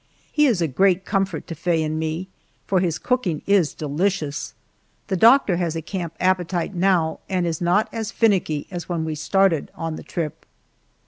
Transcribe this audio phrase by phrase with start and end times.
[0.31, 2.27] He is a great comfort to Faye and me,
[2.65, 4.55] for his cooking is delicious.
[5.09, 9.13] The doctor has a camp appetite now and is not as finicky as when we
[9.13, 10.43] started on the trip.